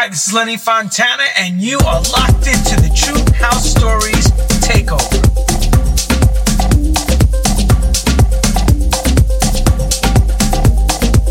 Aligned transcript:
Hi, 0.00 0.08
this 0.08 0.28
is 0.28 0.32
Lenny 0.32 0.56
Fontana, 0.56 1.24
and 1.36 1.60
you 1.60 1.76
are 1.80 2.00
locked 2.02 2.46
into 2.46 2.76
the 2.76 2.88
True 2.94 3.20
House 3.34 3.68
Stories 3.68 4.28
Takeover. 4.62 5.10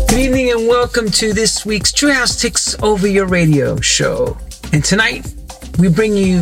Good 0.06 0.18
evening, 0.18 0.50
and 0.50 0.68
welcome 0.68 1.08
to 1.12 1.32
this 1.32 1.64
week's 1.64 1.92
True 1.92 2.12
House 2.12 2.38
Takes 2.38 2.78
Over 2.82 3.08
Your 3.08 3.24
Radio 3.24 3.80
show. 3.80 4.36
And 4.74 4.84
tonight, 4.84 5.32
we 5.78 5.88
bring 5.88 6.14
you 6.14 6.40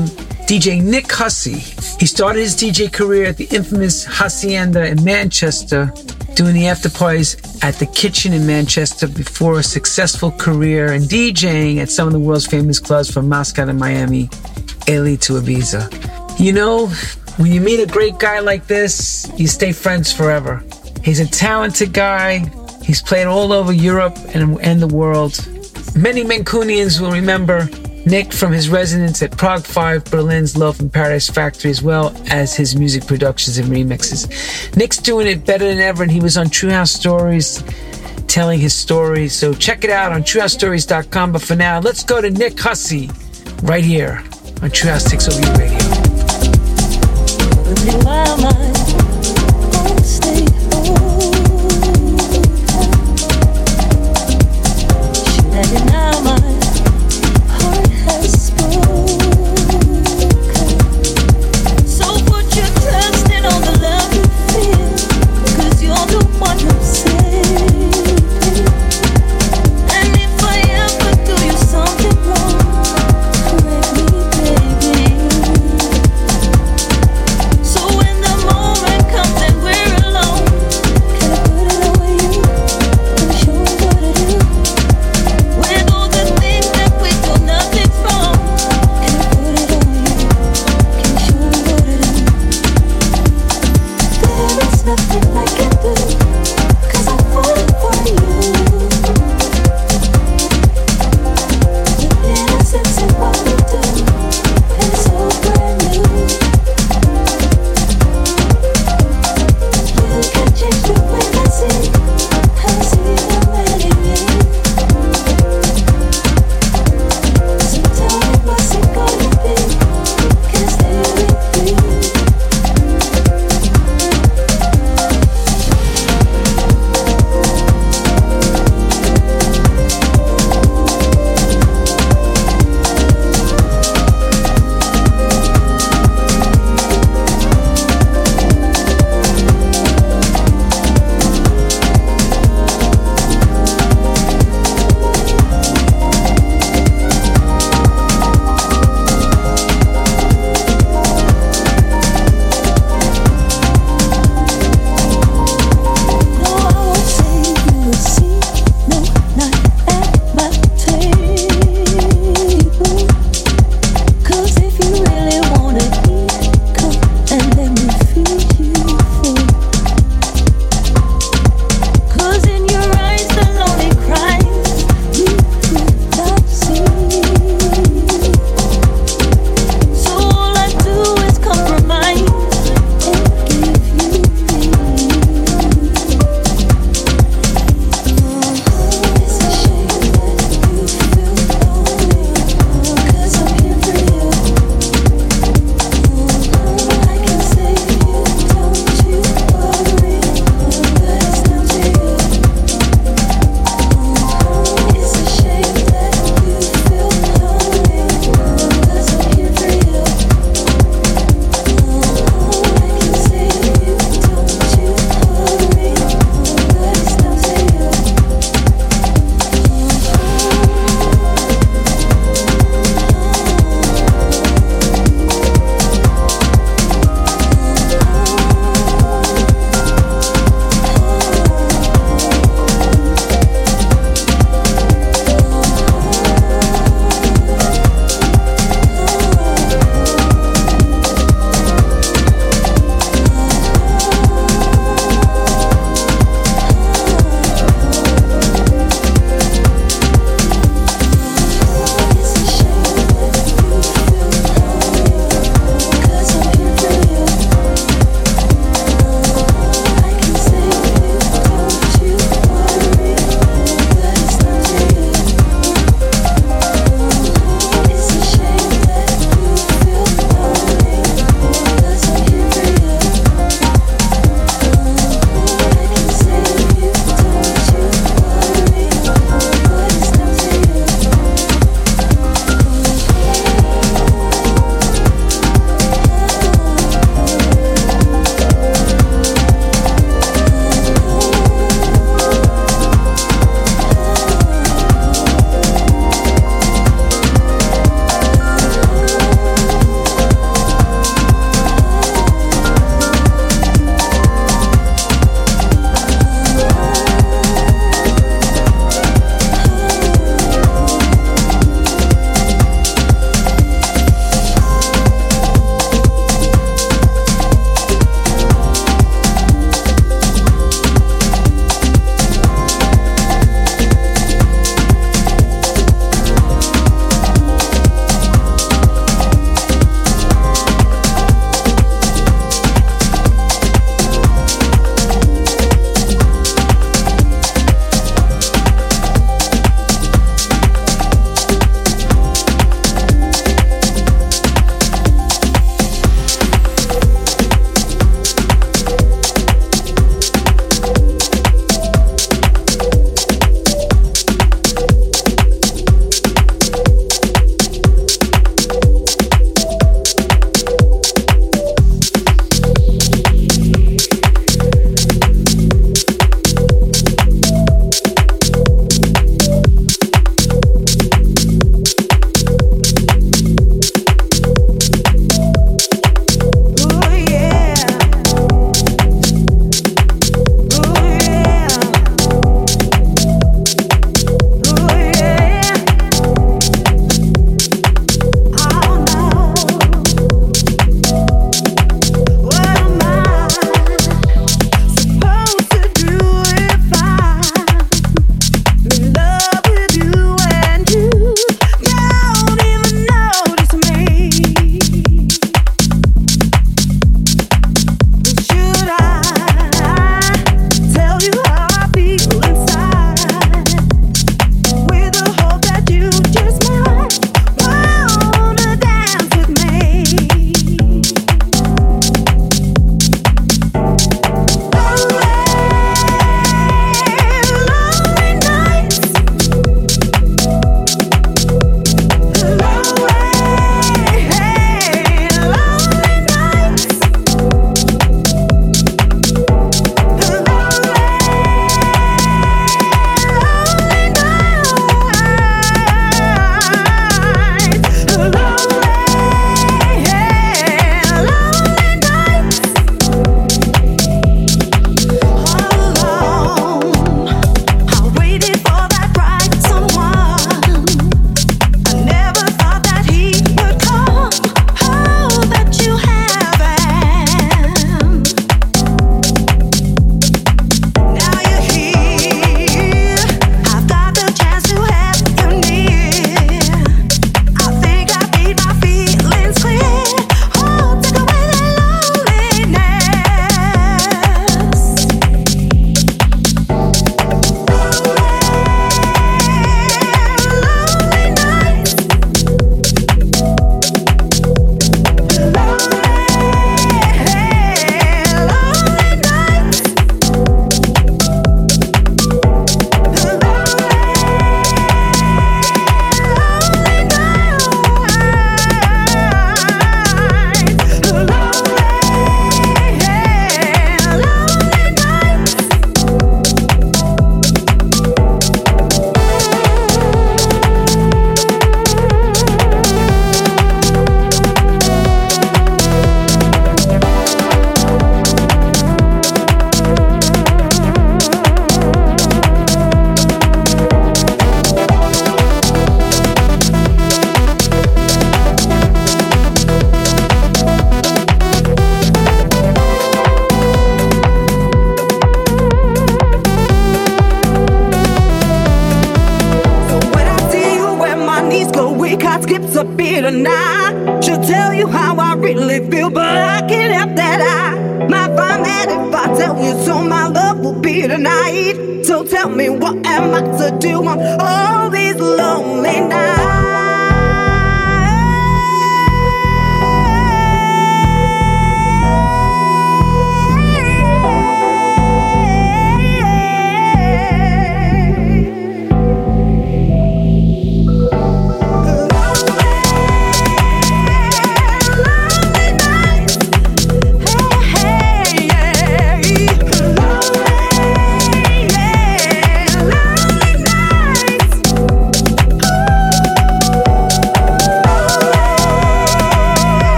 DJ 0.48 0.82
Nick 0.82 1.12
Hussey. 1.12 1.60
He 2.00 2.06
started 2.06 2.40
his 2.40 2.56
DJ 2.56 2.92
career 2.92 3.26
at 3.26 3.36
the 3.36 3.46
infamous 3.52 4.04
Hacienda 4.04 4.84
in 4.84 5.04
Manchester, 5.04 5.92
doing 6.36 6.54
the 6.54 6.68
after 6.68 6.90
parties 6.90 7.34
at 7.62 7.76
the 7.76 7.86
kitchen 7.86 8.34
in 8.34 8.46
Manchester 8.46 9.08
before 9.08 9.58
a 9.58 9.62
successful 9.62 10.30
career 10.30 10.92
in 10.92 11.02
DJing 11.02 11.78
at 11.78 11.90
some 11.90 12.06
of 12.06 12.12
the 12.12 12.20
world's 12.20 12.46
famous 12.46 12.78
clubs 12.78 13.10
from 13.10 13.26
Moscow 13.26 13.64
to 13.64 13.72
Miami, 13.72 14.28
Italy 14.86 15.16
to 15.16 15.32
Ibiza. 15.40 16.38
You 16.38 16.52
know, 16.52 16.88
when 17.38 17.50
you 17.50 17.62
meet 17.62 17.80
a 17.80 17.86
great 17.86 18.18
guy 18.18 18.40
like 18.40 18.66
this, 18.66 19.26
you 19.36 19.48
stay 19.48 19.72
friends 19.72 20.12
forever. 20.12 20.62
He's 21.02 21.20
a 21.20 21.26
talented 21.26 21.94
guy. 21.94 22.50
He's 22.82 23.00
played 23.00 23.26
all 23.26 23.52
over 23.52 23.72
Europe 23.72 24.16
and, 24.34 24.60
and 24.60 24.80
the 24.80 24.88
world. 24.88 25.38
Many 25.96 26.22
Mancunians 26.22 27.00
will 27.00 27.12
remember 27.12 27.66
Nick 28.06 28.32
from 28.32 28.52
his 28.52 28.68
residence 28.68 29.20
at 29.20 29.36
Prague 29.36 29.64
5, 29.64 30.04
Berlin's 30.04 30.56
Loaf 30.56 30.78
and 30.78 30.92
Paradise 30.92 31.28
Factory, 31.28 31.70
as 31.70 31.82
well 31.82 32.16
as 32.30 32.54
his 32.54 32.76
music 32.76 33.04
productions 33.04 33.58
and 33.58 33.68
remixes. 33.68 34.76
Nick's 34.76 34.98
doing 34.98 35.26
it 35.26 35.44
better 35.44 35.66
than 35.66 35.80
ever, 35.80 36.04
and 36.04 36.12
he 36.12 36.20
was 36.20 36.38
on 36.38 36.48
True 36.48 36.70
House 36.70 36.92
Stories 36.92 37.64
telling 38.28 38.60
his 38.60 38.74
story. 38.74 39.28
So 39.28 39.52
check 39.54 39.82
it 39.82 39.90
out 39.90 40.12
on 40.12 40.22
truehousestories.com. 40.22 41.32
But 41.32 41.42
for 41.42 41.56
now, 41.56 41.80
let's 41.80 42.04
go 42.04 42.20
to 42.20 42.30
Nick 42.30 42.58
Hussey 42.60 43.10
right 43.62 43.84
here 43.84 44.22
on 44.62 44.70
True 44.70 44.90
House 44.90 45.10
Takes 45.10 45.28
Over 45.28 45.40
Your 45.44 45.56
Radio. 45.56 46.06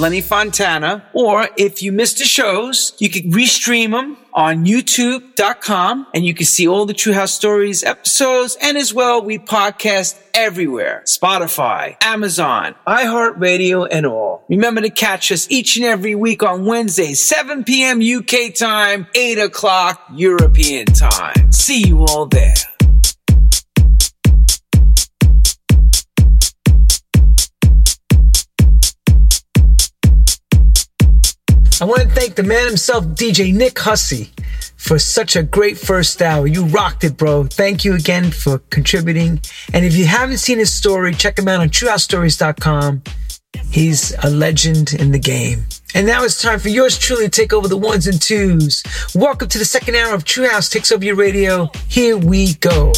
Lenny 0.00 0.22
Fontana. 0.22 1.04
Or 1.12 1.48
if 1.56 1.82
you 1.82 1.92
missed 1.92 2.18
the 2.18 2.24
shows, 2.24 2.94
you 2.98 3.10
can 3.10 3.30
restream 3.30 3.90
them 3.90 4.16
on 4.32 4.64
YouTube.com 4.64 6.06
and 6.14 6.24
you 6.24 6.32
can 6.34 6.46
see 6.46 6.66
all 6.66 6.86
the 6.86 6.94
True 6.94 7.12
House 7.12 7.34
Stories 7.34 7.84
episodes. 7.84 8.56
And 8.62 8.78
as 8.78 8.94
well, 8.94 9.22
we 9.22 9.38
podcast 9.38 10.18
everywhere. 10.32 11.02
Spotify, 11.04 11.96
Amazon, 12.02 12.74
iHeartRadio, 12.86 13.86
and 13.90 14.06
all. 14.06 14.44
Remember 14.48 14.80
to 14.80 14.90
catch 14.90 15.30
us 15.30 15.50
each 15.50 15.76
and 15.76 15.84
every 15.84 16.14
week 16.14 16.42
on 16.42 16.64
Wednesday, 16.64 17.12
7 17.12 17.64
p.m. 17.64 18.00
UK 18.00 18.54
time, 18.54 19.06
8 19.14 19.38
o'clock 19.38 20.02
European 20.14 20.86
time. 20.86 21.52
See 21.52 21.86
you 21.86 22.04
all 22.04 22.26
there. 22.26 22.54
I 31.80 31.86
want 31.86 32.02
to 32.02 32.08
thank 32.08 32.34
the 32.34 32.42
man 32.42 32.66
himself, 32.66 33.06
DJ 33.06 33.54
Nick 33.54 33.78
Hussey, 33.78 34.30
for 34.76 34.98
such 34.98 35.34
a 35.34 35.42
great 35.42 35.78
first 35.78 36.20
hour. 36.20 36.46
You 36.46 36.66
rocked 36.66 37.04
it, 37.04 37.16
bro. 37.16 37.44
Thank 37.44 37.86
you 37.86 37.94
again 37.94 38.30
for 38.32 38.58
contributing. 38.68 39.40
And 39.72 39.86
if 39.86 39.96
you 39.96 40.04
haven't 40.04 40.38
seen 40.38 40.58
his 40.58 40.70
story, 40.70 41.14
check 41.14 41.38
him 41.38 41.48
out 41.48 41.60
on 41.60 41.70
truehousestories.com. 41.70 43.02
He's 43.70 44.12
a 44.22 44.28
legend 44.28 44.92
in 44.92 45.12
the 45.12 45.18
game. 45.18 45.64
And 45.94 46.06
now 46.06 46.22
it's 46.22 46.42
time 46.42 46.58
for 46.58 46.68
yours 46.68 46.98
truly 46.98 47.24
to 47.24 47.30
take 47.30 47.54
over 47.54 47.66
the 47.66 47.78
ones 47.78 48.06
and 48.06 48.20
twos. 48.20 48.82
Welcome 49.14 49.48
to 49.48 49.58
the 49.58 49.64
second 49.64 49.94
hour 49.94 50.14
of 50.14 50.24
True 50.24 50.48
House 50.50 50.68
Takes 50.68 50.92
Over 50.92 51.06
Your 51.06 51.16
Radio. 51.16 51.70
Here 51.88 52.18
we 52.18 52.54
go. 52.56 52.92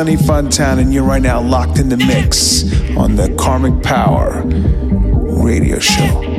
Lenny 0.00 0.16
Fontana, 0.16 0.80
and 0.80 0.94
you're 0.94 1.04
right 1.04 1.20
now 1.20 1.42
locked 1.42 1.78
in 1.78 1.90
the 1.90 1.98
mix 1.98 2.64
on 2.96 3.16
the 3.16 3.28
Karmic 3.38 3.82
Power 3.82 4.40
radio 5.44 5.78
show. 5.78 6.29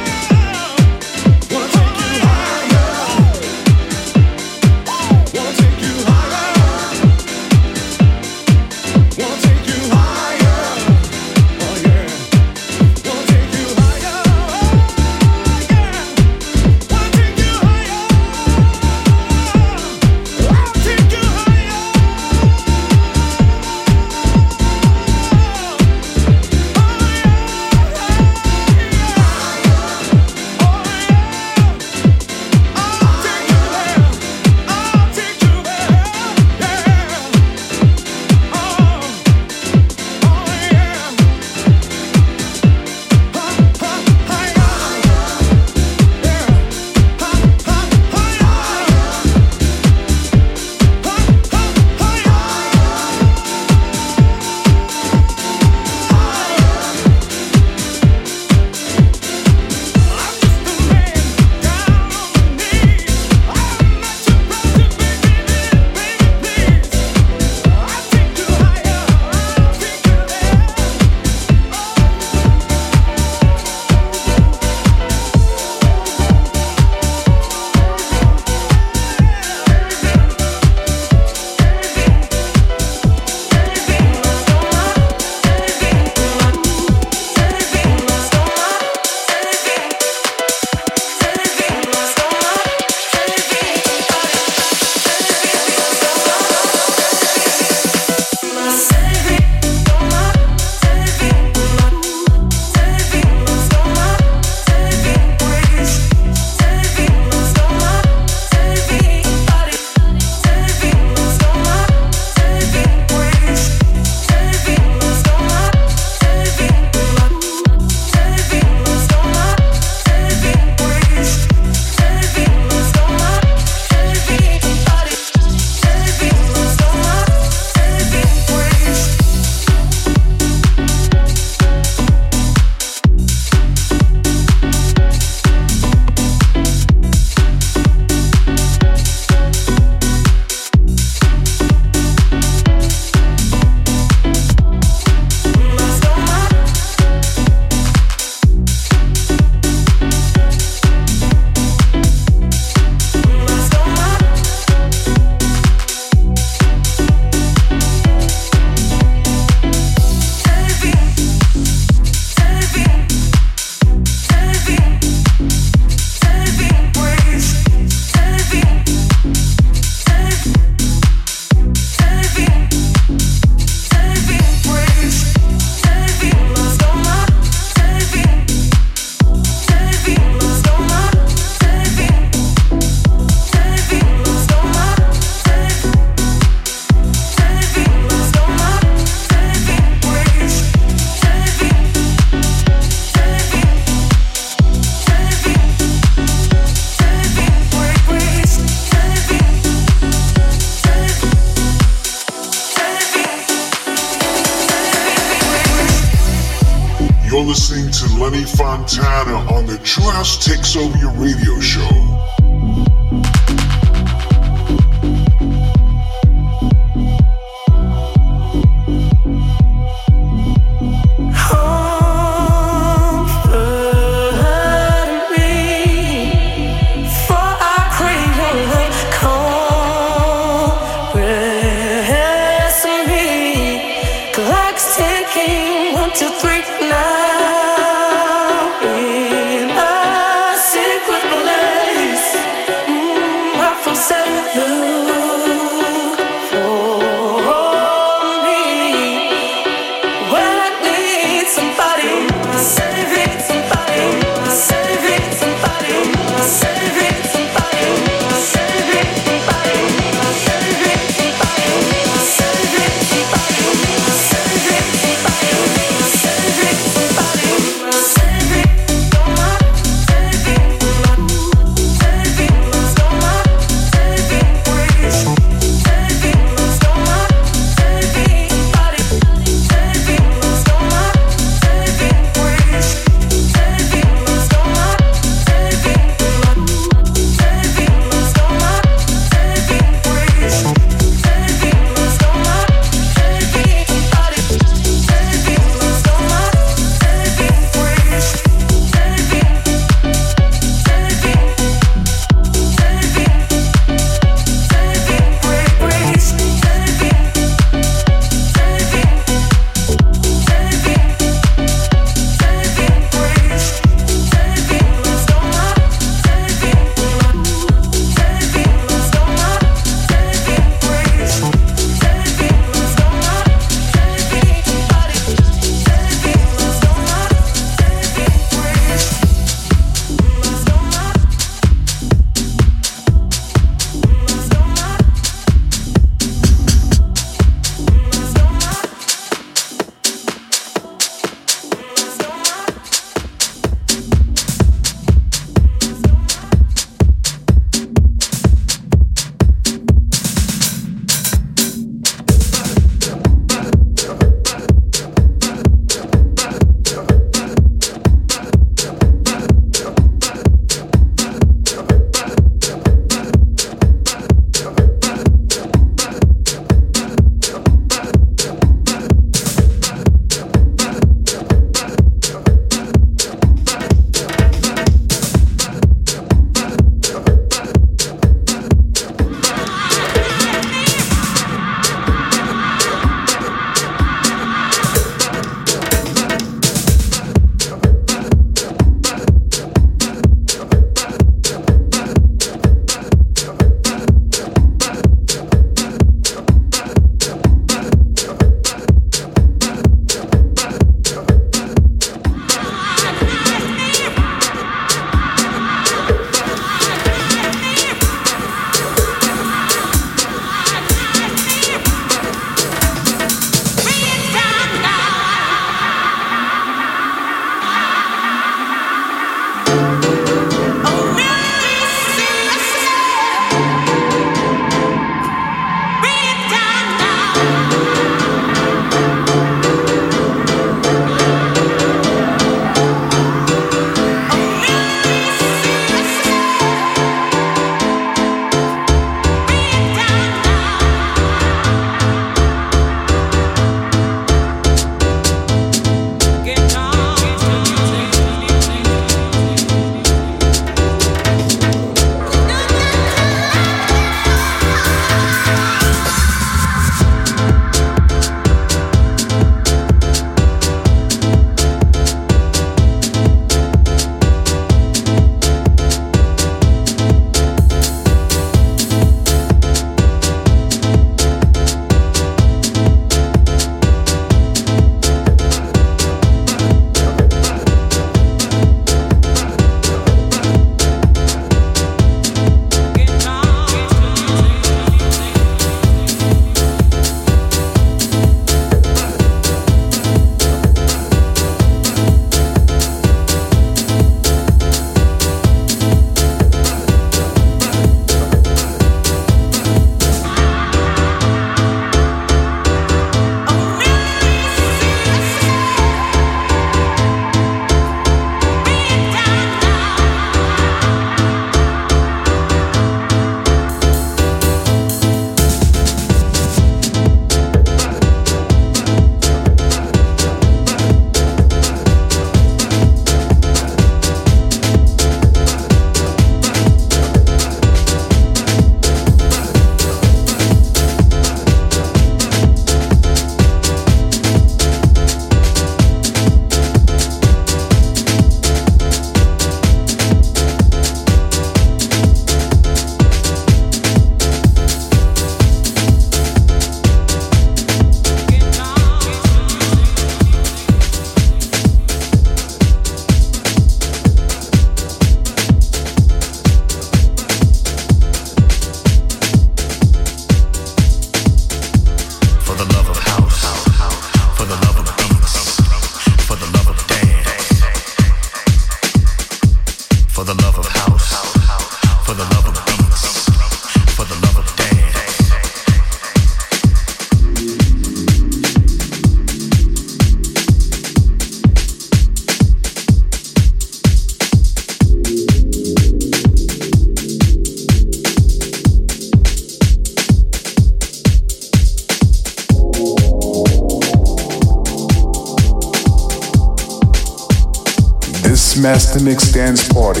Mix 599.04 599.30
Dance 599.30 599.70
Party 599.70 600.00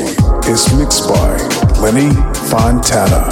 is 0.50 0.72
mixed 0.78 1.06
by 1.06 1.36
Lenny 1.78 2.10
Fontana. 2.48 3.30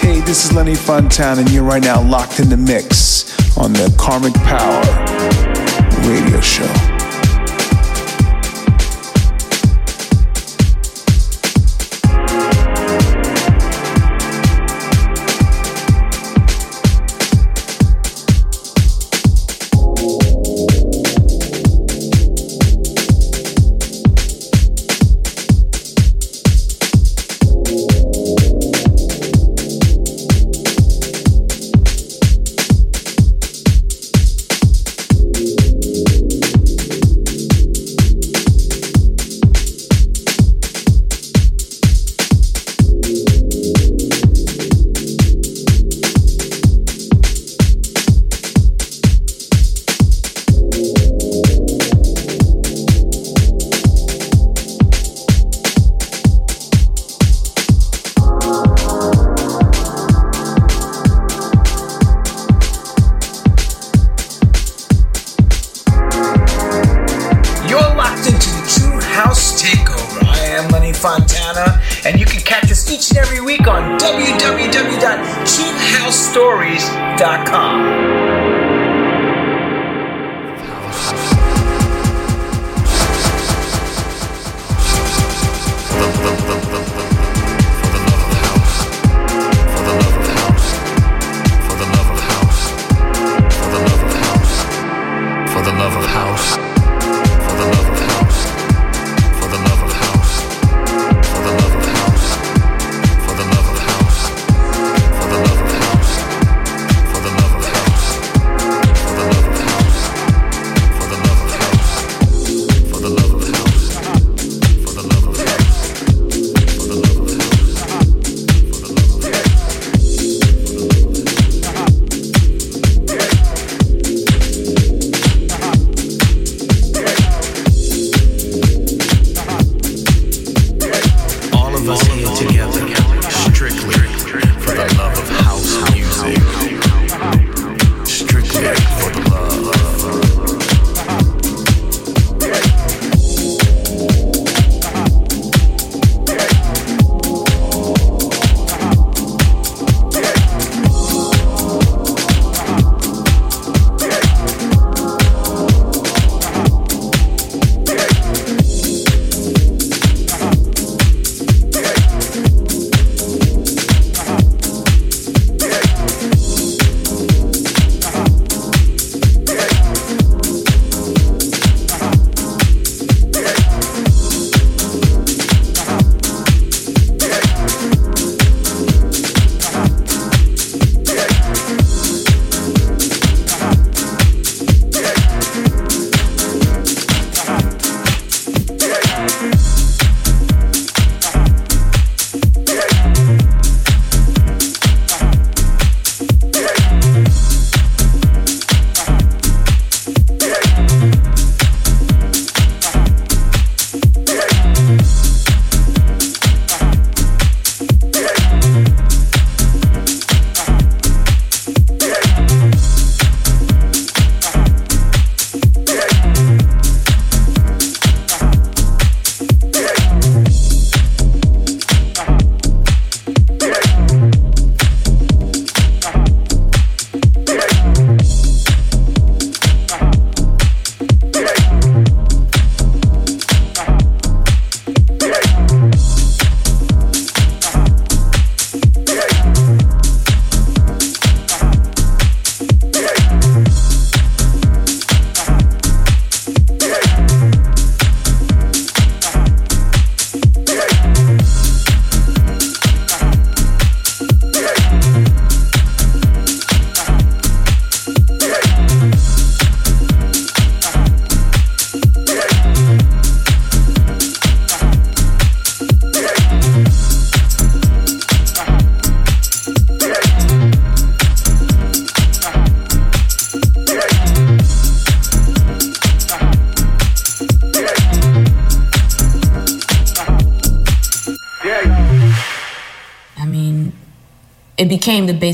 Hey, 0.00 0.20
this 0.20 0.44
is 0.44 0.52
Lenny 0.52 0.76
Fontana, 0.76 1.40
and 1.40 1.50
you're 1.50 1.64
right 1.64 1.82
now 1.82 2.00
locked 2.00 2.38
in 2.38 2.48
the 2.48 2.56
mix 2.56 3.58
on 3.58 3.72
the 3.72 3.92
Karmic 3.98 4.34
Power 4.34 4.80
radio 6.08 6.40
show. 6.40 6.93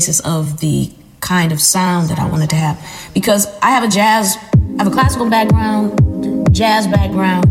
Basis 0.01 0.19
of 0.21 0.59
the 0.61 0.89
kind 1.19 1.51
of 1.51 1.61
sound 1.61 2.09
that 2.09 2.17
I 2.17 2.27
wanted 2.27 2.49
to 2.49 2.55
have 2.55 2.83
because 3.13 3.45
I 3.61 3.69
have 3.69 3.83
a 3.83 3.87
jazz, 3.87 4.35
I 4.79 4.83
have 4.83 4.87
a 4.87 4.89
classical 4.89 5.29
background, 5.29 6.51
jazz 6.51 6.87
background, 6.87 7.45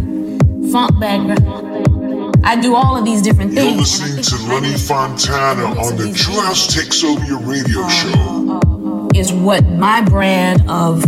funk 0.73 0.99
background. 0.99 2.35
I 2.45 2.61
do 2.61 2.75
all 2.75 2.97
of 2.97 3.05
these 3.05 3.23
different 3.23 3.53
You're 3.53 3.63
things. 3.63 4.01
listening 4.03 4.25
to 4.25 4.53
Lenny 4.53 4.77
Fontana 4.77 5.63
on 5.81 5.97
the 5.97 6.13
True 6.13 6.41
House 6.41 6.75
Takes 6.75 7.05
Over 7.05 7.25
Your 7.25 7.39
radio 7.39 7.87
show. 7.87 9.09
is 9.15 9.33
what 9.33 9.65
my 9.69 10.01
brand 10.01 10.69
of 10.69 11.05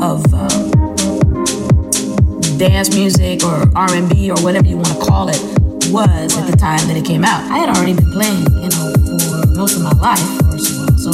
of 0.00 0.24
uh, 0.34 0.48
dance 2.58 2.92
music 2.96 3.44
or 3.44 3.70
R 3.76 3.94
and 3.94 4.10
B 4.10 4.32
or 4.32 4.42
whatever 4.42 4.66
you 4.66 4.74
want 4.74 4.88
to 4.88 4.98
call 4.98 5.28
it 5.28 5.40
was 5.92 6.36
at 6.36 6.50
the 6.50 6.56
time 6.56 6.84
that 6.88 6.96
it 6.96 7.04
came 7.04 7.24
out. 7.24 7.48
I 7.48 7.58
had 7.58 7.68
already 7.68 7.94
been 7.94 8.10
playing, 8.10 8.42
you 8.60 8.68
know, 8.70 8.95
most 9.56 9.76
of 9.76 9.82
my 9.82 9.92
life, 9.92 10.20
first 10.50 10.70
of 10.70 10.80
all. 10.80 10.98
So, 10.98 11.10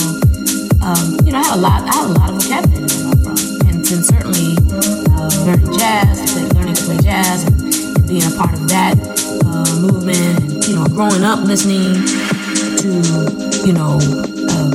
um, 0.82 1.24
you 1.24 1.30
know, 1.30 1.38
I 1.38 1.44
had 1.44 1.56
a 1.56 1.60
lot, 1.60 1.82
I 1.82 1.94
had 1.94 2.10
a 2.10 2.12
lot 2.18 2.30
of 2.30 2.42
vocabulary 2.42 2.88
to 2.88 2.98
learn 3.04 3.18
from, 3.22 3.36
and, 3.68 3.86
certainly 3.86 4.56
uh, 5.14 5.30
learning 5.46 5.78
jazz, 5.78 6.32
play, 6.32 6.48
learning 6.58 6.74
to 6.74 6.82
play 6.82 6.98
jazz, 6.98 7.44
and, 7.46 8.08
being 8.08 8.24
a 8.24 8.36
part 8.36 8.52
of 8.52 8.68
that 8.68 8.98
uh, 9.46 9.80
movement, 9.80 10.42
and 10.42 10.68
you 10.68 10.74
know, 10.74 10.84
growing 10.86 11.22
up 11.22 11.40
listening 11.44 11.94
to, 12.78 13.66
you 13.66 13.72
know. 13.72 13.98
Uh, 14.50 14.70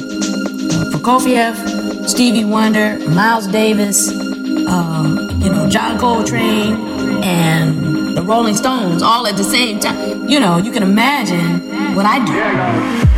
Prokofiev, 0.91 2.07
Stevie 2.07 2.45
Wonder, 2.45 2.97
Miles 3.09 3.47
Davis, 3.47 4.09
um, 4.09 5.29
you 5.41 5.49
know, 5.49 5.69
John 5.69 5.99
Coltrane, 5.99 7.23
and 7.23 8.17
the 8.17 8.21
Rolling 8.21 8.55
Stones 8.55 9.01
all 9.01 9.27
at 9.27 9.37
the 9.37 9.43
same 9.43 9.79
time. 9.79 10.27
You 10.27 10.39
know, 10.39 10.57
you 10.57 10.71
can 10.71 10.83
imagine 10.83 11.95
what 11.95 12.05
I 12.05 12.25
do. 12.25 13.16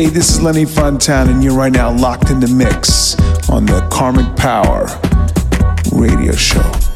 Hey, 0.00 0.06
this 0.06 0.30
is 0.30 0.40
Lenny 0.40 0.64
Fontana, 0.64 1.30
and 1.30 1.44
you're 1.44 1.54
right 1.54 1.70
now 1.70 1.92
locked 1.94 2.30
in 2.30 2.40
the 2.40 2.48
mix 2.48 3.18
on 3.50 3.66
the 3.66 3.86
Karmic 3.92 4.34
Power 4.34 4.86
Radio 5.92 6.32
Show. 6.32 6.89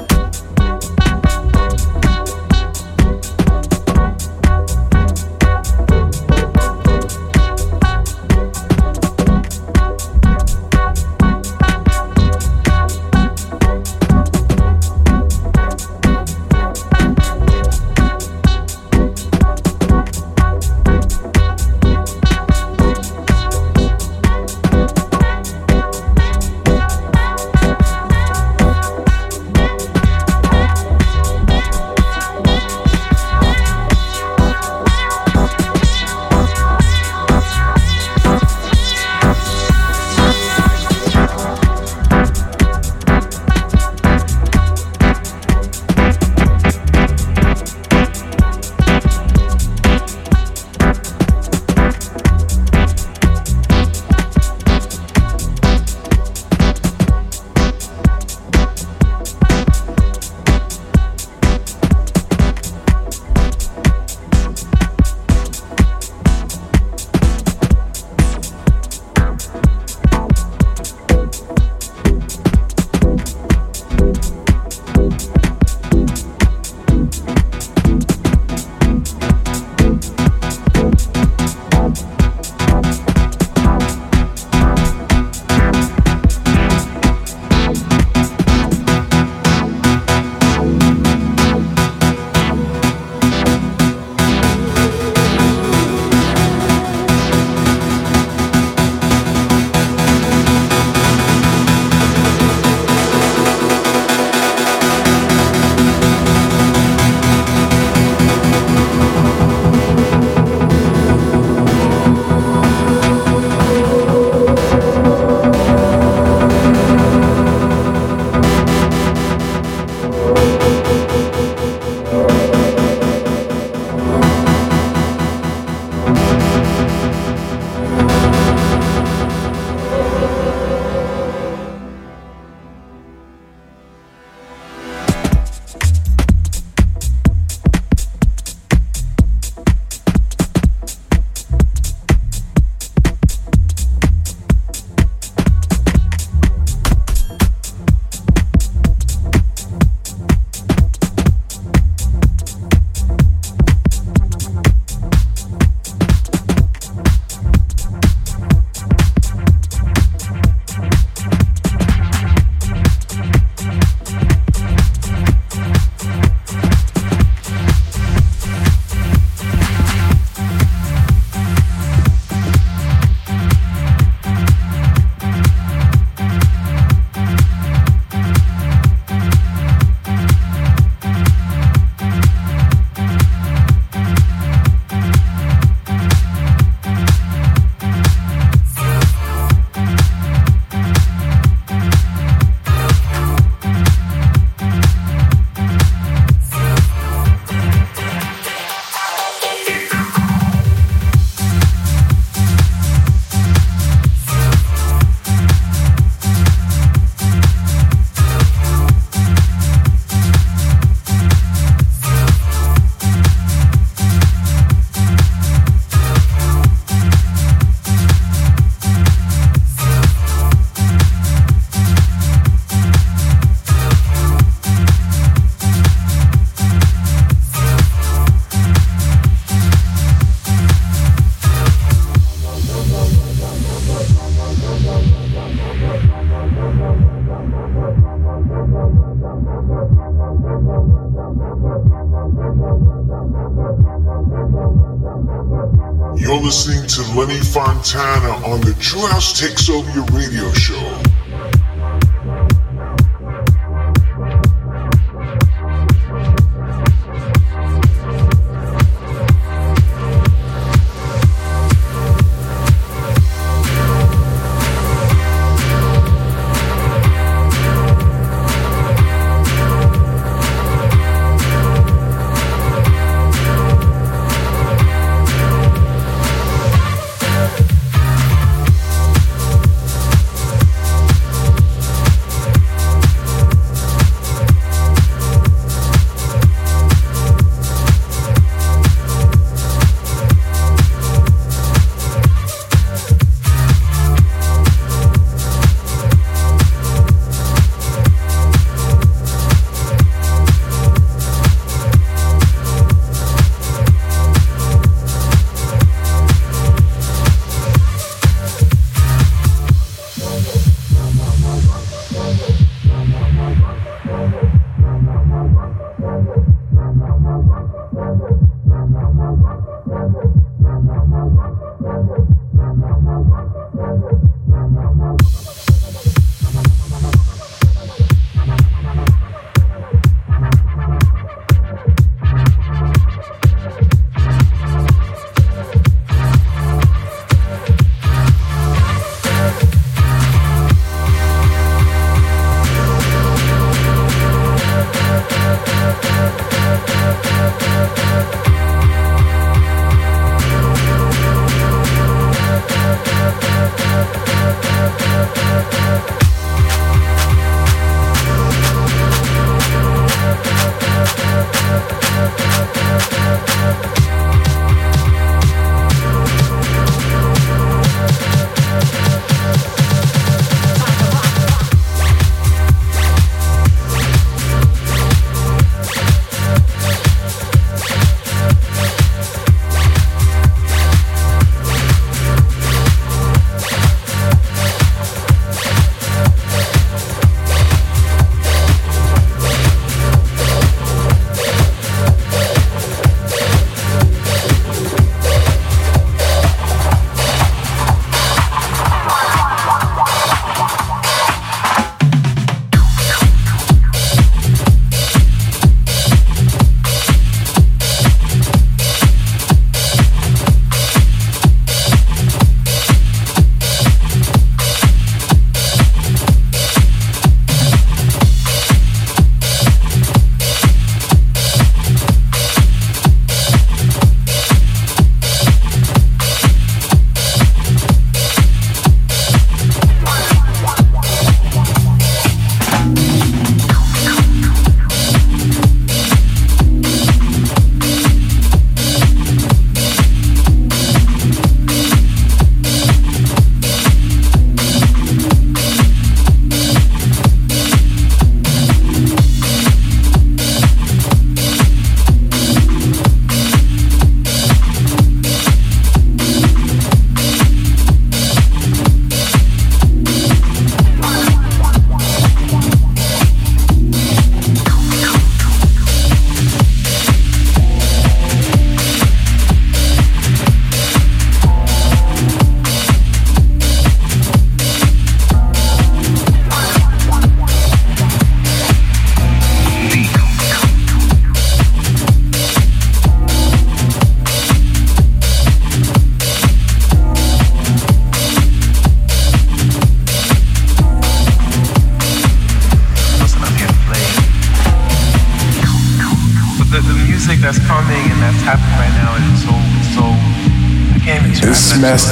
Lenny 247.85 248.01
Fontana 248.01 248.47
on 248.47 248.61
the 248.63 248.73
True 248.75 249.07
House 249.07 249.39
Takes 249.39 249.69
Over 249.69 249.84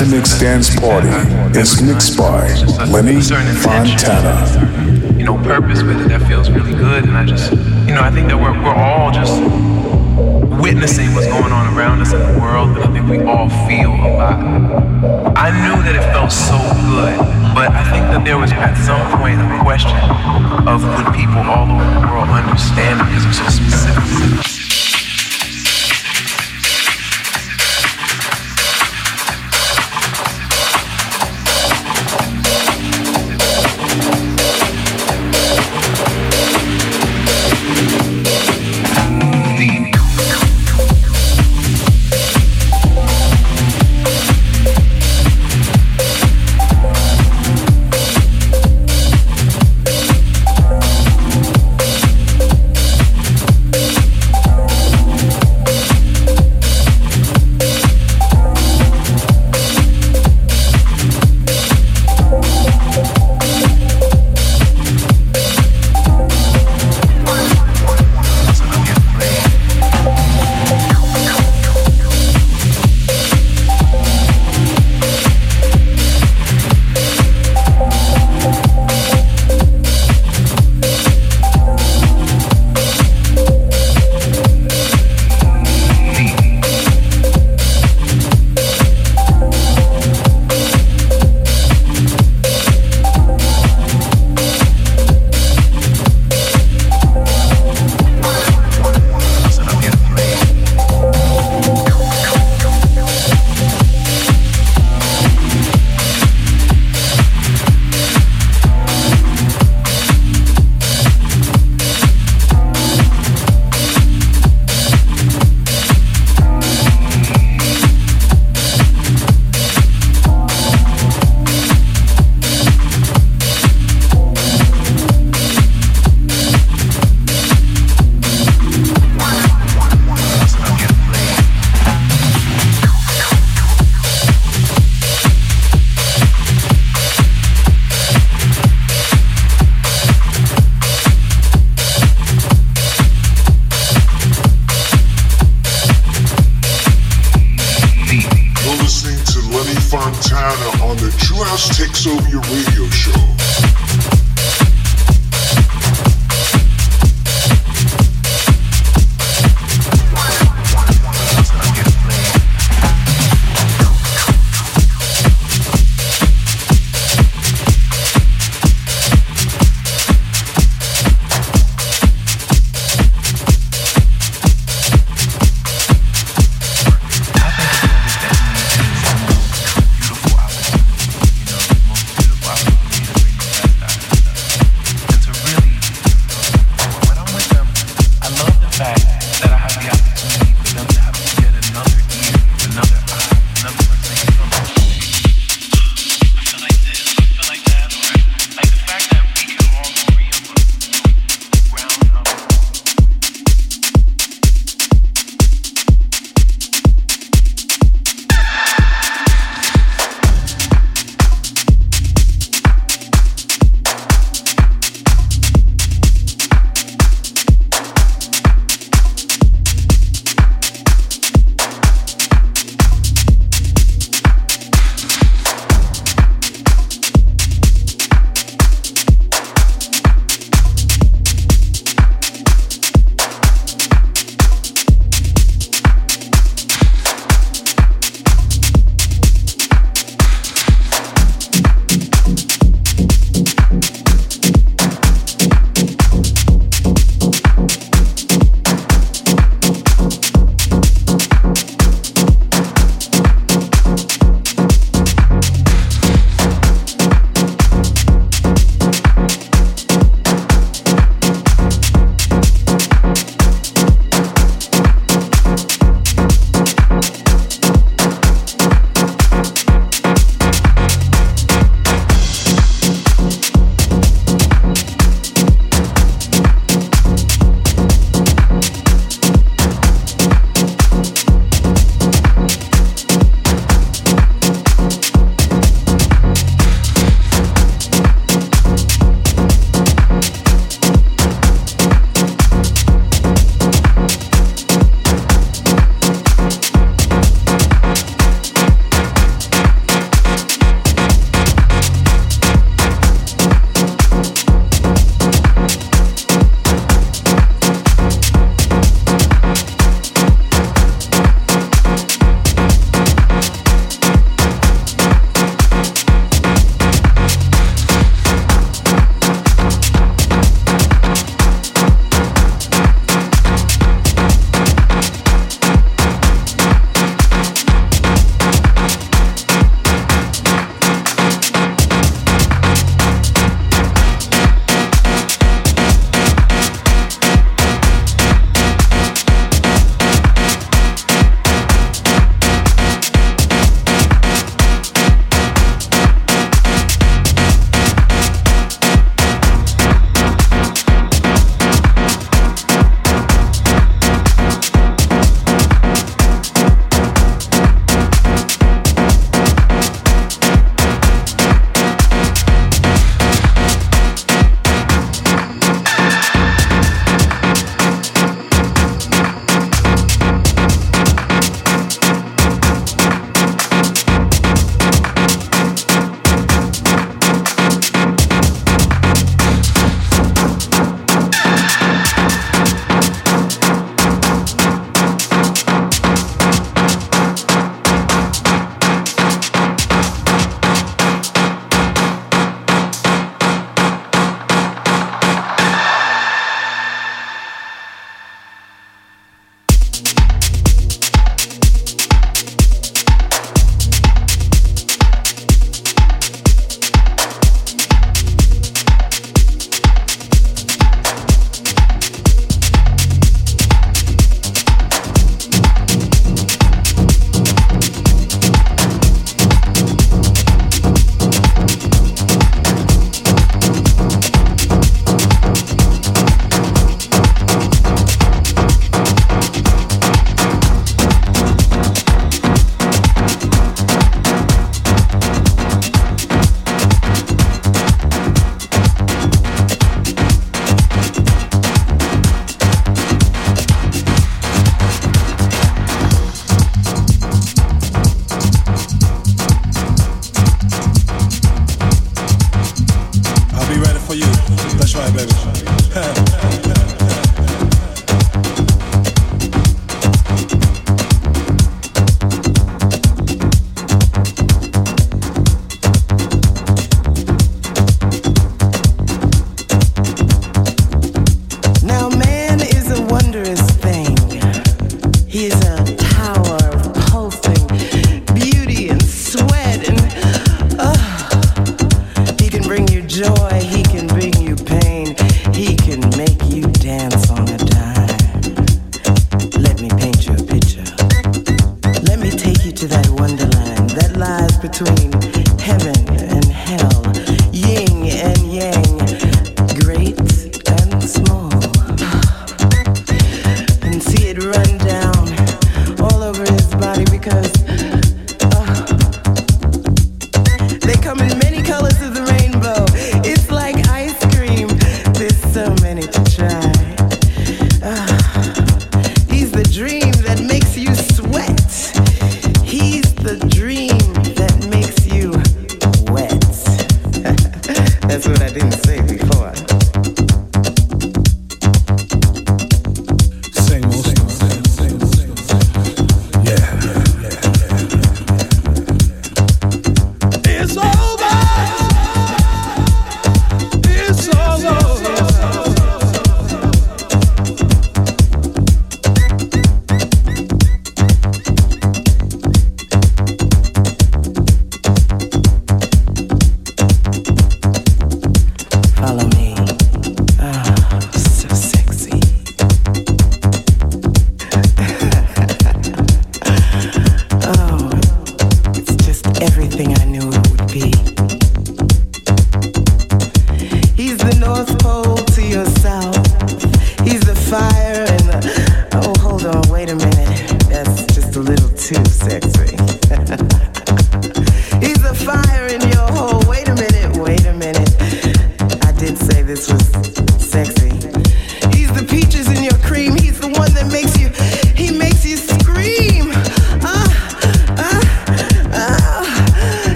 Master 0.00 0.16
Mix 0.16 0.40
Dance 0.40 0.80
Party 0.80 1.08
is 1.58 1.82
mixed 1.82 2.16
by 2.16 2.48
Lenny 2.86 3.20
Fontana. 3.20 5.12
you 5.18 5.24
know, 5.24 5.36
purpose 5.44 5.82
with 5.82 6.00
it 6.00 6.08
that 6.08 6.26
feels 6.26 6.48
really 6.48 6.72
good. 6.72 7.04
And 7.04 7.18
I 7.18 7.26
just, 7.26 7.52
you 7.52 7.92
know, 7.92 8.00
I 8.00 8.10
think 8.10 8.28
that 8.28 8.38
we're, 8.38 8.56
we're 8.64 8.74
all 8.74 9.10
just 9.10 9.36
witnessing 10.58 11.12
what's 11.12 11.26
going 11.26 11.52
on 11.52 11.76
around 11.76 12.00
us 12.00 12.14
in 12.14 12.20
the 12.20 12.40
world, 12.40 12.70
and 12.78 12.84
I 12.84 12.92
think 12.94 13.10
we 13.10 13.20
all 13.28 13.50
feel 13.68 13.92
a 13.92 14.08
lot. 14.16 14.40
I 15.36 15.52
knew 15.68 15.76
that 15.84 15.94
it 15.94 16.04
felt 16.16 16.32
so 16.32 16.56
good, 16.88 17.18
but 17.52 17.68
I 17.68 17.84
think 17.92 18.08
that 18.08 18.24
there 18.24 18.38
was 18.38 18.52
at 18.52 18.80
some 18.80 19.04
point 19.20 19.36
a 19.36 19.60
question 19.60 20.00
of 20.66 20.80
would 20.80 21.12
people 21.14 21.44
all 21.44 21.68
over 21.68 22.00
the 22.00 22.06
world 22.08 22.28
understand 22.30 23.00
it 23.00 23.04
because 23.04 23.26
it's 23.26 23.36
so 23.36 23.48
specific. 23.52 24.49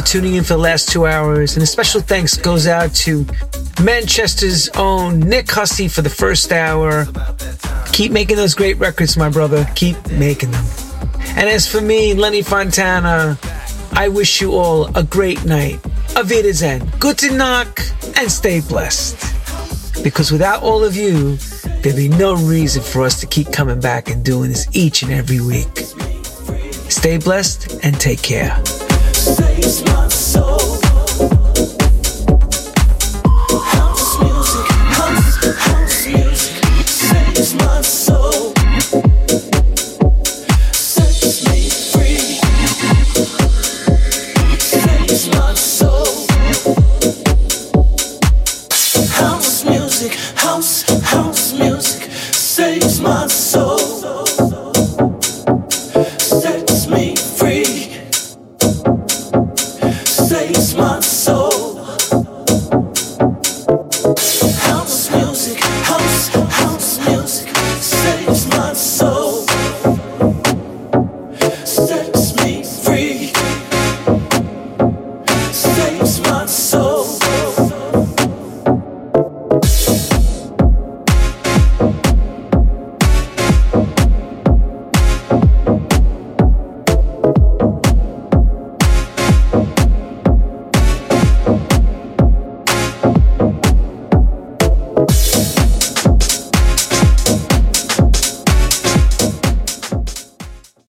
For 0.00 0.06
tuning 0.06 0.34
in 0.34 0.44
for 0.44 0.54
the 0.54 0.58
last 0.58 0.88
two 0.88 1.06
hours. 1.06 1.54
And 1.56 1.62
a 1.62 1.66
special 1.66 2.00
thanks 2.00 2.36
goes 2.36 2.66
out 2.66 2.94
to 3.06 3.26
Manchester's 3.82 4.68
own 4.70 5.20
Nick 5.20 5.50
Hussey 5.50 5.88
for 5.88 6.02
the 6.02 6.10
first 6.10 6.52
hour. 6.52 7.06
Keep 7.92 8.12
making 8.12 8.36
those 8.36 8.54
great 8.54 8.78
records, 8.78 9.16
my 9.16 9.28
brother. 9.28 9.66
Keep 9.74 9.96
making 10.12 10.50
them. 10.52 10.64
And 11.36 11.48
as 11.48 11.66
for 11.66 11.80
me, 11.80 12.14
Lenny 12.14 12.42
Fontana, 12.42 13.38
I 13.92 14.08
wish 14.08 14.40
you 14.40 14.52
all 14.52 14.96
a 14.96 15.02
great 15.02 15.44
night. 15.44 15.80
Auf 16.16 16.30
Wiedersehen, 16.30 16.90
gute 16.98 17.30
Nacht, 17.32 17.94
and 18.16 18.30
stay 18.30 18.60
blessed. 18.60 19.18
Because 20.02 20.32
without 20.32 20.62
all 20.62 20.82
of 20.84 20.96
you, 20.96 21.36
there'd 21.82 21.96
be 21.96 22.08
no 22.08 22.34
reason 22.34 22.82
for 22.82 23.02
us 23.02 23.20
to 23.20 23.26
keep 23.26 23.52
coming 23.52 23.80
back 23.80 24.08
and 24.08 24.24
doing 24.24 24.50
this 24.50 24.66
each 24.72 25.02
and 25.02 25.12
every 25.12 25.40
week. 25.40 25.78
Stay 26.88 27.18
blessed 27.18 27.78
and 27.82 27.98
take 28.00 28.22
care. 28.22 28.62
Saves 29.70 30.29